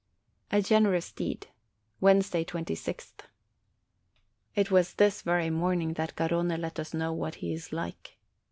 A 0.51 0.63
GENEROUS 0.63 1.11
DEED 1.11 1.45
Wednesday, 1.99 2.43
26th. 2.43 3.19
It 4.55 4.71
was 4.71 4.95
this 4.95 5.21
very 5.21 5.51
morning 5.51 5.93
that 5.93 6.15
Garrone 6.15 6.57
let 6.59 6.79
us 6.79 6.95
know 6.95 7.13
what 7.13 7.35
he 7.35 7.53
is 7.53 7.71
like. 7.71 8.17